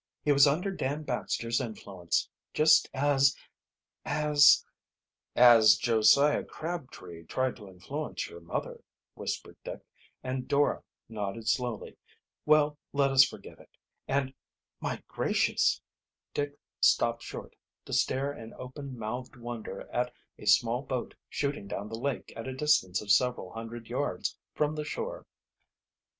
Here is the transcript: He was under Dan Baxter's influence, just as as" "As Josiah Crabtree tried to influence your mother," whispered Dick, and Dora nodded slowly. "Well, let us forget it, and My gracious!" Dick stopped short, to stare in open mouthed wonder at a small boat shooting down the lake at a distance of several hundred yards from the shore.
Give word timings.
He 0.23 0.31
was 0.31 0.47
under 0.47 0.71
Dan 0.71 1.03
Baxter's 1.03 1.61
influence, 1.61 2.27
just 2.55 2.89
as 2.91 3.35
as" 4.03 4.65
"As 5.53 5.77
Josiah 5.77 6.43
Crabtree 6.43 7.25
tried 7.25 7.55
to 7.57 7.67
influence 7.67 8.27
your 8.27 8.39
mother," 8.39 8.81
whispered 9.13 9.57
Dick, 9.63 9.81
and 10.23 10.47
Dora 10.47 10.81
nodded 11.07 11.47
slowly. 11.47 11.97
"Well, 12.47 12.79
let 12.93 13.11
us 13.11 13.23
forget 13.23 13.59
it, 13.59 13.69
and 14.07 14.33
My 14.79 15.03
gracious!" 15.07 15.79
Dick 16.33 16.57
stopped 16.79 17.21
short, 17.21 17.55
to 17.85 17.93
stare 17.93 18.33
in 18.33 18.55
open 18.55 18.97
mouthed 18.97 19.35
wonder 19.35 19.81
at 19.93 20.11
a 20.39 20.47
small 20.47 20.81
boat 20.81 21.13
shooting 21.29 21.67
down 21.67 21.89
the 21.89 21.99
lake 21.99 22.33
at 22.35 22.47
a 22.47 22.55
distance 22.55 23.01
of 23.03 23.11
several 23.11 23.51
hundred 23.53 23.85
yards 23.87 24.35
from 24.55 24.73
the 24.73 24.83
shore. 24.83 25.27